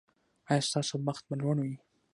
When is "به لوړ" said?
1.27-1.55